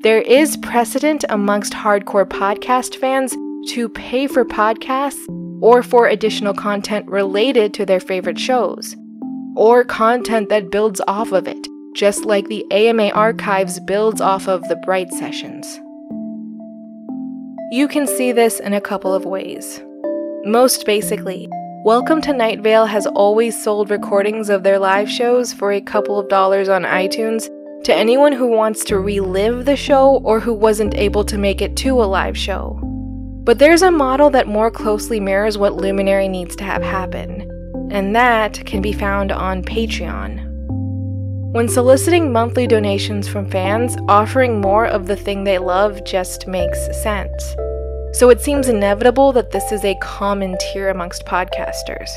There 0.00 0.20
is 0.20 0.56
precedent 0.56 1.24
amongst 1.28 1.72
hardcore 1.72 2.28
podcast 2.28 2.96
fans 2.96 3.30
to 3.68 3.88
pay 3.88 4.26
for 4.26 4.44
podcasts 4.44 5.24
or 5.62 5.84
for 5.84 6.08
additional 6.08 6.54
content 6.54 7.06
related 7.06 7.72
to 7.74 7.86
their 7.86 8.00
favorite 8.00 8.40
shows, 8.40 8.96
or 9.54 9.84
content 9.84 10.48
that 10.48 10.72
builds 10.72 11.00
off 11.06 11.30
of 11.30 11.46
it, 11.46 11.68
just 12.00 12.24
like 12.24 12.48
the 12.48 12.64
AM 12.70 12.98
archives 12.98 13.78
builds 13.78 14.22
off 14.22 14.48
of 14.48 14.66
the 14.68 14.76
Bright 14.76 15.12
sessions. 15.12 15.78
You 17.72 17.86
can 17.88 18.06
see 18.06 18.32
this 18.32 18.58
in 18.58 18.72
a 18.72 18.80
couple 18.80 19.12
of 19.12 19.26
ways. 19.26 19.82
Most 20.46 20.86
basically, 20.86 21.46
Welcome 21.84 22.22
to 22.22 22.32
Night 22.32 22.60
Vale 22.60 22.86
has 22.86 23.06
always 23.06 23.62
sold 23.62 23.90
recordings 23.90 24.48
of 24.48 24.62
their 24.62 24.78
live 24.78 25.10
shows 25.10 25.52
for 25.52 25.72
a 25.72 25.80
couple 25.82 26.18
of 26.18 26.30
dollars 26.30 26.70
on 26.70 26.84
iTunes 26.84 27.50
to 27.84 27.94
anyone 27.94 28.32
who 28.32 28.46
wants 28.46 28.82
to 28.84 28.98
relive 28.98 29.66
the 29.66 29.76
show 29.76 30.22
or 30.24 30.40
who 30.40 30.54
wasn't 30.54 30.94
able 30.94 31.24
to 31.24 31.36
make 31.36 31.60
it 31.60 31.76
to 31.76 32.02
a 32.02 32.04
live 32.04 32.36
show. 32.36 32.80
But 33.44 33.58
there's 33.58 33.82
a 33.82 33.90
model 33.90 34.30
that 34.30 34.48
more 34.48 34.70
closely 34.70 35.20
mirrors 35.20 35.58
what 35.58 35.76
Luminary 35.76 36.28
needs 36.28 36.56
to 36.56 36.64
have 36.64 36.82
happen, 36.82 37.42
and 37.90 38.16
that 38.16 38.64
can 38.64 38.80
be 38.80 38.94
found 38.94 39.32
on 39.32 39.62
Patreon. 39.62 40.49
When 41.52 41.68
soliciting 41.68 42.30
monthly 42.30 42.68
donations 42.68 43.26
from 43.26 43.50
fans, 43.50 43.96
offering 44.08 44.60
more 44.60 44.86
of 44.86 45.08
the 45.08 45.16
thing 45.16 45.42
they 45.42 45.58
love 45.58 46.04
just 46.04 46.46
makes 46.46 46.78
sense. 47.02 47.56
So 48.12 48.30
it 48.30 48.40
seems 48.40 48.68
inevitable 48.68 49.32
that 49.32 49.50
this 49.50 49.72
is 49.72 49.84
a 49.84 49.98
common 50.00 50.56
tier 50.60 50.90
amongst 50.90 51.24
podcasters. 51.24 52.08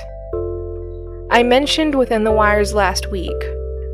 I 1.31 1.41
mentioned 1.41 1.95
within 1.95 2.23
the 2.23 2.31
wires 2.31 2.75
last 2.75 3.09
week, 3.09 3.41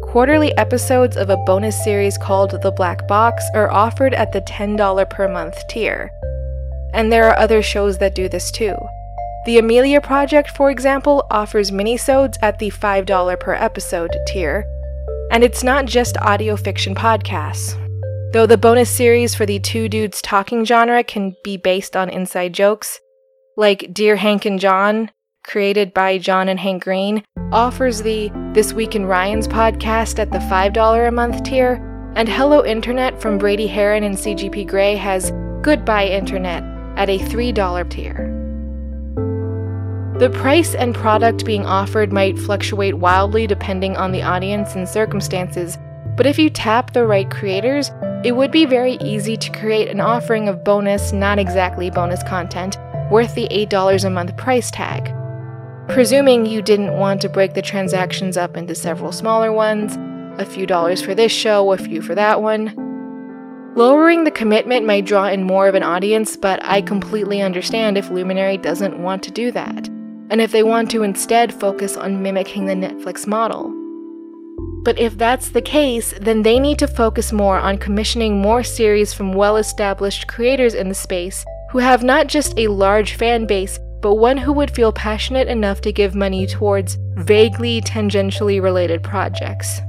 quarterly 0.01 0.51
episodes 0.57 1.15
of 1.15 1.29
a 1.29 1.37
bonus 1.45 1.81
series 1.85 2.17
called 2.17 2.61
The 2.61 2.71
Black 2.71 3.07
Box 3.07 3.41
are 3.53 3.71
offered 3.71 4.13
at 4.13 4.33
the 4.33 4.41
$10 4.41 5.09
per 5.09 5.29
month 5.29 5.65
tier, 5.69 6.11
and 6.93 7.13
there 7.13 7.29
are 7.29 7.37
other 7.37 7.61
shows 7.61 7.97
that 7.99 8.13
do 8.13 8.27
this 8.27 8.51
too. 8.51 8.75
The 9.45 9.57
Amelia 9.57 10.01
Project, 10.01 10.49
for 10.49 10.69
example, 10.69 11.25
offers 11.31 11.71
minisodes 11.71 12.35
at 12.41 12.59
the 12.59 12.71
$5 12.71 13.39
per 13.39 13.53
episode 13.53 14.11
tier, 14.27 14.65
and 15.31 15.43
it's 15.43 15.63
not 15.63 15.85
just 15.85 16.17
audio 16.17 16.55
fiction 16.55 16.95
podcasts. 16.95 17.75
Though 18.31 18.45
the 18.45 18.57
bonus 18.57 18.89
series 18.89 19.33
for 19.33 19.45
the 19.45 19.59
two 19.59 19.89
dudes 19.89 20.21
talking 20.21 20.63
genre 20.63 21.03
can 21.03 21.35
be 21.43 21.57
based 21.57 21.95
on 21.95 22.09
inside 22.09 22.53
jokes, 22.53 22.99
like 23.57 23.93
Dear 23.93 24.15
Hank 24.15 24.45
and 24.45 24.59
John, 24.59 25.11
created 25.43 25.93
by 25.93 26.17
John 26.17 26.47
and 26.47 26.59
Hank 26.59 26.83
Green, 26.83 27.23
offers 27.51 28.01
the 28.01 28.29
This 28.53 28.71
Week 28.73 28.95
in 28.95 29.05
Ryan's 29.05 29.47
podcast 29.47 30.19
at 30.19 30.31
the 30.31 30.37
$5 30.37 31.07
a 31.07 31.11
month 31.11 31.43
tier, 31.43 31.73
and 32.15 32.29
Hello 32.29 32.63
Internet 32.63 33.19
from 33.19 33.37
Brady 33.37 33.67
Haran 33.67 34.03
and 34.03 34.15
CGP 34.15 34.67
Grey 34.67 34.95
has 34.95 35.31
Goodbye 35.61 36.07
Internet 36.07 36.63
at 36.97 37.09
a 37.09 37.17
$3 37.17 37.89
tier. 37.89 38.38
The 40.19 40.29
price 40.29 40.75
and 40.75 40.93
product 40.93 41.45
being 41.45 41.65
offered 41.65 42.11
might 42.11 42.37
fluctuate 42.37 42.95
wildly 42.95 43.47
depending 43.47 43.95
on 43.95 44.11
the 44.11 44.21
audience 44.21 44.75
and 44.75 44.85
circumstances, 44.85 45.77
but 46.17 46.25
if 46.25 46.37
you 46.37 46.49
tap 46.49 46.91
the 46.91 47.05
right 47.05 47.31
creators, 47.31 47.89
it 48.25 48.35
would 48.35 48.51
be 48.51 48.65
very 48.65 48.95
easy 48.95 49.37
to 49.37 49.51
create 49.53 49.87
an 49.87 50.01
offering 50.01 50.49
of 50.49 50.65
bonus, 50.65 51.13
not 51.13 51.39
exactly 51.39 51.89
bonus 51.89 52.21
content, 52.23 52.77
worth 53.09 53.33
the 53.33 53.47
$8 53.49 54.03
a 54.03 54.09
month 54.09 54.35
price 54.35 54.69
tag. 54.69 55.15
Presuming 55.87 56.45
you 56.45 56.61
didn't 56.61 56.99
want 56.99 57.21
to 57.21 57.29
break 57.29 57.53
the 57.53 57.61
transactions 57.61 58.35
up 58.35 58.57
into 58.57 58.75
several 58.75 59.13
smaller 59.13 59.53
ones, 59.53 59.97
a 60.37 60.45
few 60.45 60.65
dollars 60.65 61.01
for 61.01 61.15
this 61.15 61.31
show, 61.31 61.71
a 61.71 61.77
few 61.77 62.01
for 62.01 62.13
that 62.15 62.41
one, 62.41 62.75
Lowering 63.75 64.25
the 64.25 64.31
commitment 64.31 64.85
might 64.85 65.05
draw 65.05 65.27
in 65.27 65.43
more 65.43 65.69
of 65.69 65.75
an 65.75 65.83
audience, 65.83 66.35
but 66.35 66.59
I 66.65 66.81
completely 66.81 67.41
understand 67.41 67.97
if 67.97 68.09
Luminary 68.09 68.57
doesn't 68.57 69.01
want 69.01 69.23
to 69.23 69.31
do 69.31 69.51
that, 69.51 69.87
and 70.29 70.41
if 70.41 70.51
they 70.51 70.63
want 70.63 70.91
to 70.91 71.03
instead 71.03 71.53
focus 71.53 71.97
on 71.97 72.21
mimicking 72.21 72.65
the 72.65 72.73
Netflix 72.73 73.25
model. 73.27 73.73
But 74.83 74.97
if 74.97 75.17
that's 75.17 75.49
the 75.49 75.61
case, 75.61 76.13
then 76.21 76.41
they 76.41 76.59
need 76.59 76.79
to 76.79 76.87
focus 76.87 77.31
more 77.31 77.59
on 77.59 77.77
commissioning 77.77 78.41
more 78.41 78.63
series 78.63 79.13
from 79.13 79.33
well 79.33 79.57
established 79.57 80.27
creators 80.27 80.73
in 80.73 80.87
the 80.89 80.95
space 80.95 81.45
who 81.71 81.79
have 81.79 82.03
not 82.03 82.27
just 82.27 82.57
a 82.57 82.67
large 82.67 83.15
fan 83.15 83.45
base, 83.45 83.77
but 84.01 84.15
one 84.15 84.37
who 84.37 84.53
would 84.53 84.71
feel 84.71 84.93
passionate 84.93 85.47
enough 85.47 85.81
to 85.81 85.91
give 85.91 86.15
money 86.15 86.47
towards 86.47 86.97
vaguely 87.15 87.81
tangentially 87.81 88.61
related 88.61 89.03
projects. 89.03 89.81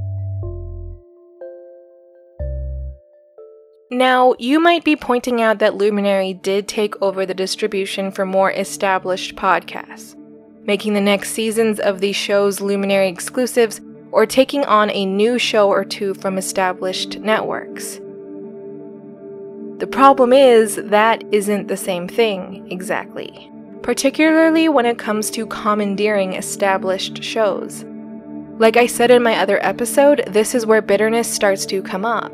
Now, 3.92 4.34
you 4.38 4.60
might 4.60 4.84
be 4.84 4.94
pointing 4.94 5.40
out 5.40 5.58
that 5.58 5.74
Luminary 5.74 6.32
did 6.32 6.68
take 6.68 7.00
over 7.02 7.26
the 7.26 7.34
distribution 7.34 8.12
for 8.12 8.24
more 8.24 8.52
established 8.52 9.34
podcasts, 9.34 10.14
making 10.70 10.94
the 10.94 11.00
next 11.00 11.32
seasons 11.32 11.80
of 11.80 11.98
these 11.98 12.14
shows 12.14 12.60
Luminary 12.60 13.08
exclusives 13.08 13.80
or 14.12 14.24
taking 14.24 14.64
on 14.66 14.88
a 14.90 15.04
new 15.04 15.36
show 15.36 15.68
or 15.68 15.84
two 15.84 16.14
from 16.14 16.38
established 16.38 17.18
networks. 17.18 17.98
The 19.80 19.88
problem 19.90 20.32
is 20.32 20.76
that 20.76 21.24
isn't 21.32 21.66
the 21.66 21.76
same 21.76 22.06
thing 22.06 22.70
exactly, 22.70 23.50
particularly 23.82 24.68
when 24.68 24.86
it 24.86 24.96
comes 24.96 25.28
to 25.32 25.44
commandeering 25.46 26.34
established 26.34 27.20
shows. 27.20 27.84
Like 28.60 28.76
I 28.76 28.86
said 28.86 29.10
in 29.10 29.24
my 29.24 29.38
other 29.38 29.58
episode, 29.66 30.22
this 30.28 30.54
is 30.54 30.66
where 30.66 30.82
bitterness 30.82 31.28
starts 31.28 31.66
to 31.66 31.82
come 31.82 32.04
up 32.04 32.32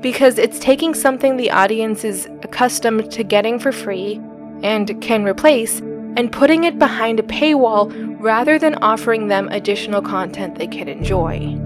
because 0.00 0.38
it's 0.38 0.60
taking 0.60 0.94
something 0.94 1.36
the 1.36 1.50
audience 1.50 2.04
is 2.04 2.26
accustomed 2.44 3.10
to 3.10 3.24
getting 3.24 3.58
for 3.58 3.72
free 3.72 4.20
and 4.62 5.02
can 5.02 5.24
replace 5.24 5.82
and 6.16 6.32
putting 6.32 6.64
it 6.64 6.78
behind 6.78 7.18
a 7.18 7.22
paywall 7.22 7.90
rather 8.20 8.58
than 8.58 8.74
offering 8.76 9.28
them 9.28 9.48
additional 9.48 10.02
content 10.02 10.56
they 10.56 10.66
can 10.66 10.88
enjoy. 10.88 11.58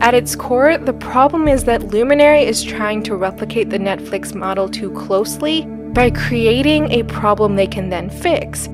At 0.00 0.12
its 0.12 0.36
core, 0.36 0.76
the 0.76 0.92
problem 0.92 1.48
is 1.48 1.64
that 1.64 1.84
Luminary 1.84 2.42
is 2.42 2.62
trying 2.62 3.02
to 3.04 3.16
replicate 3.16 3.70
the 3.70 3.78
Netflix 3.78 4.34
model 4.34 4.68
too 4.68 4.90
closely 4.90 5.64
by 5.94 6.10
creating 6.10 6.90
a 6.90 7.04
problem 7.04 7.56
they 7.56 7.66
can 7.66 7.88
then 7.88 8.10
fix. 8.10 8.68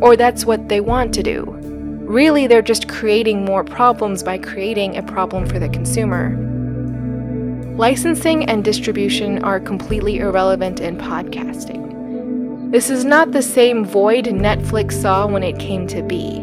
Or 0.00 0.16
that's 0.16 0.46
what 0.46 0.68
they 0.68 0.80
want 0.80 1.12
to 1.14 1.22
do. 1.22 1.44
Really, 2.08 2.46
they're 2.46 2.62
just 2.62 2.88
creating 2.88 3.44
more 3.44 3.64
problems 3.64 4.22
by 4.22 4.38
creating 4.38 4.96
a 4.96 5.02
problem 5.02 5.44
for 5.46 5.58
the 5.58 5.68
consumer. 5.68 6.34
Licensing 7.76 8.48
and 8.48 8.64
distribution 8.64 9.44
are 9.44 9.60
completely 9.60 10.18
irrelevant 10.18 10.80
in 10.80 10.96
podcasting. 10.96 11.87
This 12.70 12.90
is 12.90 13.02
not 13.02 13.32
the 13.32 13.40
same 13.40 13.82
void 13.82 14.26
Netflix 14.26 14.92
saw 14.92 15.26
when 15.26 15.42
it 15.42 15.58
came 15.58 15.86
to 15.86 16.02
be. 16.02 16.40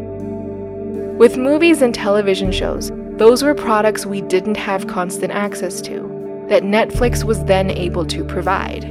With 1.17 1.37
movies 1.37 1.83
and 1.83 1.93
television 1.93 2.51
shows, 2.51 2.91
those 3.17 3.43
were 3.43 3.53
products 3.53 4.07
we 4.07 4.21
didn't 4.21 4.57
have 4.57 4.87
constant 4.87 5.31
access 5.31 5.81
to, 5.81 6.45
that 6.49 6.63
Netflix 6.63 7.23
was 7.23 7.45
then 7.45 7.69
able 7.69 8.07
to 8.07 8.25
provide. 8.25 8.85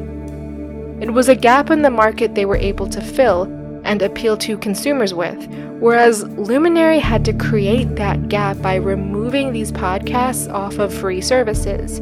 It 1.03 1.13
was 1.13 1.29
a 1.29 1.35
gap 1.35 1.71
in 1.71 1.83
the 1.83 1.91
market 1.91 2.37
they 2.37 2.47
were 2.47 2.57
able 2.57 2.89
to 2.91 3.01
fill 3.01 3.43
and 3.83 4.01
appeal 4.01 4.37
to 4.37 4.57
consumers 4.57 5.13
with, 5.13 5.45
whereas 5.81 6.23
Luminary 6.39 7.01
had 7.01 7.25
to 7.25 7.33
create 7.33 7.97
that 7.97 8.29
gap 8.29 8.63
by 8.63 8.77
removing 8.77 9.53
these 9.53 9.73
podcasts 9.73 10.49
off 10.53 10.79
of 10.79 10.95
free 10.95 11.21
services. 11.21 12.01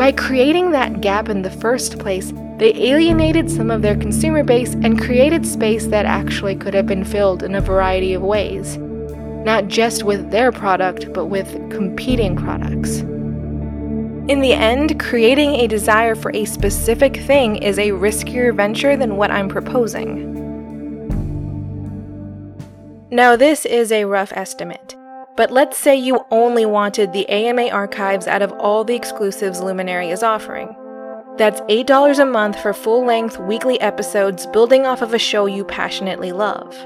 By 0.00 0.12
creating 0.12 0.70
that 0.70 1.02
gap 1.02 1.28
in 1.28 1.42
the 1.42 1.50
first 1.50 1.98
place, 1.98 2.32
they 2.56 2.74
alienated 2.74 3.50
some 3.50 3.70
of 3.70 3.82
their 3.82 3.96
consumer 3.96 4.42
base 4.42 4.72
and 4.72 4.98
created 4.98 5.44
space 5.44 5.88
that 5.88 6.06
actually 6.06 6.56
could 6.56 6.72
have 6.72 6.86
been 6.86 7.04
filled 7.04 7.42
in 7.42 7.54
a 7.54 7.60
variety 7.60 8.14
of 8.14 8.22
ways 8.22 8.78
not 9.44 9.68
just 9.68 10.04
with 10.04 10.30
their 10.30 10.52
product, 10.52 11.12
but 11.12 11.26
with 11.26 11.50
competing 11.70 12.36
products. 12.36 12.98
In 14.30 14.40
the 14.40 14.52
end, 14.52 15.00
creating 15.00 15.56
a 15.56 15.66
desire 15.66 16.14
for 16.14 16.30
a 16.34 16.44
specific 16.44 17.16
thing 17.16 17.56
is 17.56 17.78
a 17.78 17.90
riskier 17.90 18.54
venture 18.54 18.96
than 18.96 19.16
what 19.16 19.30
I'm 19.30 19.48
proposing. 19.48 20.28
Now, 23.10 23.34
this 23.34 23.64
is 23.64 23.90
a 23.90 24.04
rough 24.04 24.32
estimate, 24.32 24.94
but 25.40 25.50
let's 25.50 25.78
say 25.78 25.96
you 25.96 26.22
only 26.30 26.66
wanted 26.66 27.14
the 27.14 27.24
AM 27.30 27.58
archives 27.58 28.26
out 28.26 28.42
of 28.42 28.52
all 28.60 28.84
the 28.84 28.94
exclusives 28.94 29.62
Luminary 29.62 30.10
is 30.10 30.22
offering. 30.22 30.76
That's 31.38 31.62
$8 31.62 32.18
a 32.18 32.26
month 32.26 32.60
for 32.60 32.74
full 32.74 33.06
length 33.06 33.38
weekly 33.38 33.80
episodes 33.80 34.44
building 34.48 34.84
off 34.84 35.00
of 35.00 35.14
a 35.14 35.18
show 35.18 35.46
you 35.46 35.64
passionately 35.64 36.30
love. 36.30 36.76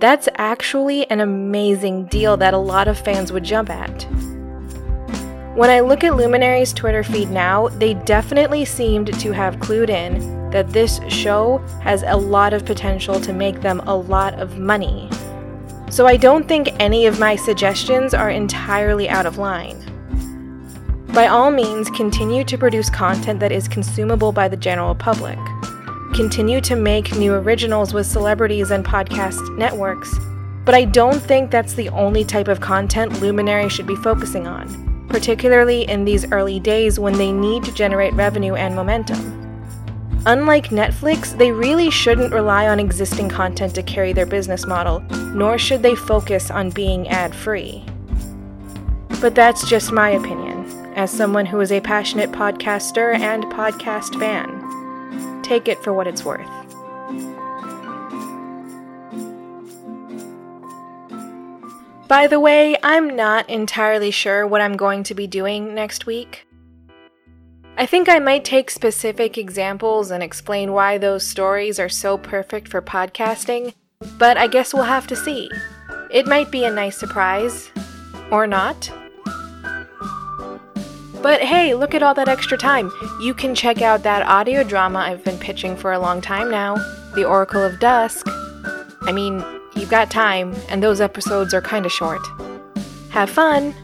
That's 0.00 0.26
actually 0.36 1.04
an 1.10 1.20
amazing 1.20 2.06
deal 2.06 2.38
that 2.38 2.54
a 2.54 2.68
lot 2.72 2.88
of 2.88 2.98
fans 2.98 3.30
would 3.30 3.44
jump 3.44 3.68
at. 3.68 4.04
When 5.54 5.68
I 5.68 5.80
look 5.80 6.02
at 6.02 6.16
Luminary's 6.16 6.72
Twitter 6.72 7.04
feed 7.04 7.28
now, 7.28 7.68
they 7.68 7.92
definitely 7.92 8.64
seemed 8.64 9.12
to 9.20 9.32
have 9.32 9.56
clued 9.56 9.90
in 9.90 10.48
that 10.50 10.70
this 10.70 10.98
show 11.10 11.58
has 11.82 12.02
a 12.06 12.16
lot 12.16 12.54
of 12.54 12.64
potential 12.64 13.20
to 13.20 13.34
make 13.34 13.60
them 13.60 13.80
a 13.80 13.94
lot 13.94 14.32
of 14.40 14.58
money. 14.58 15.10
So 15.96 16.06
I 16.06 16.18
don't 16.18 16.46
think 16.46 16.68
any 16.78 17.06
of 17.06 17.18
my 17.18 17.36
suggestions 17.36 18.12
are 18.12 18.28
entirely 18.28 19.08
out 19.08 19.24
of 19.24 19.38
line. 19.38 19.80
By 21.14 21.28
all 21.28 21.50
means, 21.50 21.88
continue 21.88 22.44
to 22.44 22.58
produce 22.58 22.90
content 22.90 23.40
that 23.40 23.50
is 23.50 23.66
consumable 23.66 24.30
by 24.30 24.46
the 24.46 24.58
general 24.58 24.94
public 24.94 25.38
continue 26.12 26.60
to 26.60 26.76
make 26.76 27.16
new 27.16 27.32
originals 27.32 27.94
with 27.94 28.06
celebrities 28.06 28.70
and 28.70 28.84
podcast 28.84 29.56
networks, 29.56 30.14
but 30.66 30.74
I 30.74 30.84
don't 30.84 31.20
think 31.20 31.50
that's 31.50 31.72
the 31.72 31.88
only 31.88 32.24
type 32.24 32.48
of 32.48 32.60
content 32.60 33.22
Luminary 33.22 33.70
should 33.70 33.86
be 33.86 33.96
focusing 33.96 34.46
on, 34.46 35.06
particularly 35.08 35.88
in 35.88 36.04
these 36.04 36.30
early 36.30 36.60
days 36.60 36.98
when 36.98 37.14
they 37.14 37.32
need 37.32 37.64
to 37.64 37.72
generate 37.72 38.12
revenue 38.12 38.54
and 38.54 38.74
momentum. 38.74 39.45
Unlike 40.28 40.70
Netflix, 40.70 41.38
they 41.38 41.52
really 41.52 41.88
shouldn't 41.88 42.34
rely 42.34 42.66
on 42.66 42.80
existing 42.80 43.28
content 43.28 43.76
to 43.76 43.82
carry 43.84 44.12
their 44.12 44.26
business 44.26 44.66
model, 44.66 44.98
nor 45.32 45.56
should 45.56 45.84
they 45.84 45.94
focus 45.94 46.50
on 46.50 46.70
being 46.70 47.06
ad 47.06 47.32
free. 47.32 47.84
But 49.20 49.36
that's 49.36 49.68
just 49.68 49.92
my 49.92 50.10
opinion, 50.10 50.64
as 50.96 51.12
someone 51.12 51.46
who 51.46 51.60
is 51.60 51.70
a 51.70 51.80
passionate 51.80 52.32
podcaster 52.32 53.16
and 53.16 53.44
podcast 53.44 54.18
fan. 54.18 55.42
Take 55.44 55.68
it 55.68 55.78
for 55.84 55.92
what 55.92 56.08
it's 56.08 56.24
worth. 56.24 56.44
By 62.08 62.26
the 62.26 62.40
way, 62.40 62.76
I'm 62.82 63.14
not 63.14 63.48
entirely 63.48 64.10
sure 64.10 64.44
what 64.44 64.60
I'm 64.60 64.76
going 64.76 65.04
to 65.04 65.14
be 65.14 65.28
doing 65.28 65.72
next 65.72 66.04
week. 66.04 66.45
I 67.78 67.84
think 67.84 68.08
I 68.08 68.18
might 68.18 68.42
take 68.42 68.70
specific 68.70 69.36
examples 69.36 70.10
and 70.10 70.22
explain 70.22 70.72
why 70.72 70.96
those 70.96 71.26
stories 71.26 71.78
are 71.78 71.90
so 71.90 72.16
perfect 72.16 72.68
for 72.68 72.80
podcasting, 72.80 73.74
but 74.18 74.38
I 74.38 74.46
guess 74.46 74.72
we'll 74.72 74.84
have 74.84 75.06
to 75.08 75.16
see. 75.16 75.50
It 76.10 76.26
might 76.26 76.50
be 76.50 76.64
a 76.64 76.70
nice 76.70 76.96
surprise. 76.96 77.70
Or 78.30 78.46
not. 78.46 78.90
But 81.22 81.42
hey, 81.42 81.74
look 81.74 81.94
at 81.94 82.02
all 82.02 82.14
that 82.14 82.28
extra 82.28 82.56
time. 82.56 82.90
You 83.20 83.34
can 83.34 83.54
check 83.54 83.82
out 83.82 84.02
that 84.04 84.26
audio 84.26 84.64
drama 84.64 85.00
I've 85.00 85.22
been 85.22 85.38
pitching 85.38 85.76
for 85.76 85.92
a 85.92 85.98
long 85.98 86.22
time 86.22 86.50
now 86.50 86.76
The 87.14 87.24
Oracle 87.24 87.62
of 87.62 87.78
Dusk. 87.78 88.26
I 89.02 89.12
mean, 89.12 89.44
you've 89.74 89.90
got 89.90 90.10
time, 90.10 90.54
and 90.70 90.82
those 90.82 91.02
episodes 91.02 91.52
are 91.52 91.60
kinda 91.60 91.90
short. 91.90 92.26
Have 93.10 93.28
fun! 93.28 93.74